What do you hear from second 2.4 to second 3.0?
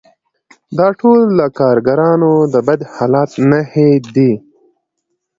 د بد